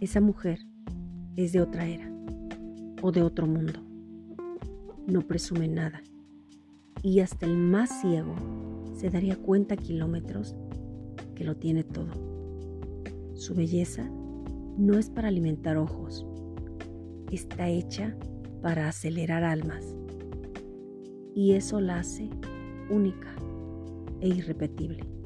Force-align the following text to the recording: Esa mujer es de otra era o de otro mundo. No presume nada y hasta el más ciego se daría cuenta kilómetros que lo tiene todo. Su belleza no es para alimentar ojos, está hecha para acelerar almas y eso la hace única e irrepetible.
Esa 0.00 0.20
mujer 0.20 0.60
es 1.34 1.50
de 1.50 1.60
otra 1.60 1.88
era 1.88 2.08
o 3.02 3.10
de 3.10 3.22
otro 3.22 3.48
mundo. 3.48 3.80
No 5.08 5.22
presume 5.22 5.66
nada 5.66 6.02
y 7.02 7.18
hasta 7.18 7.46
el 7.46 7.56
más 7.56 8.00
ciego 8.00 8.36
se 8.94 9.10
daría 9.10 9.36
cuenta 9.36 9.76
kilómetros 9.76 10.54
que 11.34 11.42
lo 11.42 11.56
tiene 11.56 11.82
todo. 11.82 12.12
Su 13.34 13.56
belleza 13.56 14.08
no 14.76 14.96
es 14.98 15.10
para 15.10 15.28
alimentar 15.28 15.76
ojos, 15.76 16.24
está 17.32 17.68
hecha 17.68 18.16
para 18.62 18.88
acelerar 18.88 19.42
almas 19.42 19.96
y 21.34 21.54
eso 21.54 21.80
la 21.80 21.98
hace 21.98 22.30
única 22.88 23.34
e 24.20 24.28
irrepetible. 24.28 25.17